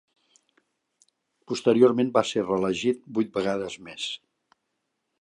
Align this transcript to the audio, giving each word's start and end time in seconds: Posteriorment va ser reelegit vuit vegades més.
Posteriorment 1.51 2.11
va 2.17 2.25
ser 2.31 2.47
reelegit 2.47 3.07
vuit 3.19 3.33
vegades 3.39 3.81
més. 3.91 4.11